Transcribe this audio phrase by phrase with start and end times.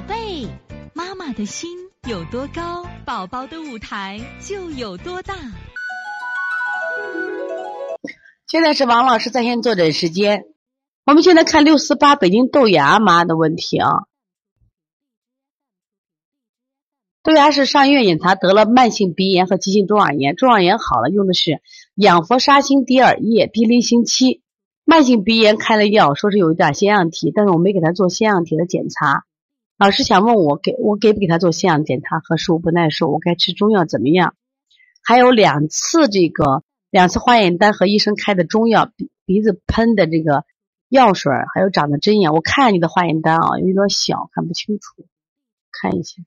[0.00, 0.48] 宝贝，
[0.94, 1.68] 妈妈的心
[2.08, 5.34] 有多高，宝宝的舞台就有多大。
[8.46, 10.44] 现在是王老师在线坐诊时间，
[11.04, 13.90] 我们现在看六四八北京豆芽妈的问题啊。
[17.22, 21.60] 豆芽是上医院检查得了慢性鼻炎和急性中耳炎，中耳炎好了用的是
[21.94, 24.40] 氧氟沙星滴耳液滴零星期。
[24.86, 29.26] 慢性鼻炎开了药，说是有一点腺样体，但是我没给他做腺样体的检查。
[29.80, 34.34] 老师想问我给我给不给他做腺样检查和食物不耐受，我该吃中药怎么样？
[35.02, 40.44] 还有两次这个两次化验单和医生开的中药，鼻鼻子喷的这个
[40.90, 42.34] 药水，还有长的针眼。
[42.34, 45.06] 我看你的化验单啊，有点小，看不清楚，
[45.72, 46.22] 看一下。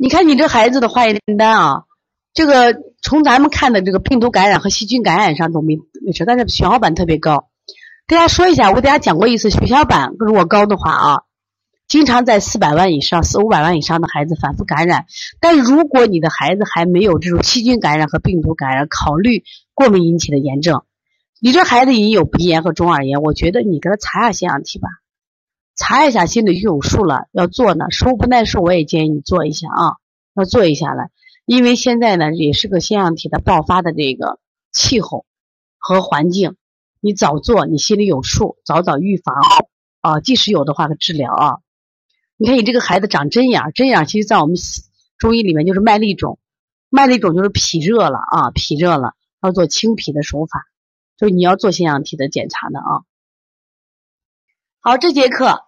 [0.00, 1.82] 你看你这孩子的化验单啊，
[2.32, 7.48] 这个从咱们看的这个病毒感染和细菌感染上都没没事，但是血小板特别高。
[8.06, 11.22] 大家说一下，我给大家讲过一次，血小板如果高的话啊，
[11.88, 15.06] 经常在四百万以上、四五百万以上的孩子反复感染。
[15.40, 19.42] 但如果你的孩子还没有这种细菌感染和病毒感染，考虑
[19.74, 20.82] 过敏引起的炎症。
[21.40, 24.88] 你这孩子已经有鼻炎和中耳炎，我觉得你给他查下腺样体吧。
[25.78, 27.28] 查一下，心里就有数了。
[27.30, 29.94] 要做呢，食物不耐受，我也建议你做一下啊，
[30.34, 31.10] 要做一下了。
[31.46, 34.40] 因为现在呢，也是个腺样体的爆发的这个
[34.72, 35.24] 气候
[35.78, 36.56] 和环境，
[37.00, 39.36] 你早做，你心里有数，早早预防
[40.00, 40.20] 啊。
[40.20, 41.58] 即使有的话，治疗啊。
[42.36, 44.56] 你看你这个孩子长针眼，针眼其实在我们
[45.16, 46.40] 中医里面就是麦粒肿，
[46.90, 50.64] 麦粒肿就是脾热了啊，脾热了，要做清脾的手法，
[51.16, 53.04] 就是你要做腺样体的检查的啊。
[54.80, 55.67] 好，这节课。